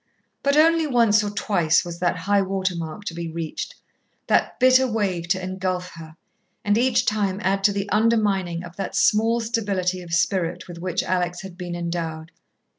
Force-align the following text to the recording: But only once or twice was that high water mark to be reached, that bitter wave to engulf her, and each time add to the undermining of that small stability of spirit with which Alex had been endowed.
But 0.41 0.57
only 0.57 0.87
once 0.87 1.23
or 1.23 1.29
twice 1.29 1.85
was 1.85 1.99
that 1.99 2.15
high 2.17 2.41
water 2.41 2.75
mark 2.75 3.05
to 3.05 3.13
be 3.13 3.29
reached, 3.29 3.75
that 4.25 4.59
bitter 4.59 4.87
wave 4.87 5.27
to 5.27 5.39
engulf 5.43 5.91
her, 5.93 6.15
and 6.65 6.75
each 6.75 7.05
time 7.05 7.39
add 7.43 7.63
to 7.65 7.71
the 7.71 7.87
undermining 7.89 8.63
of 8.63 8.77
that 8.77 8.95
small 8.95 9.41
stability 9.41 10.01
of 10.01 10.11
spirit 10.11 10.67
with 10.67 10.79
which 10.79 11.03
Alex 11.03 11.41
had 11.43 11.55
been 11.55 11.75
endowed. 11.75 12.31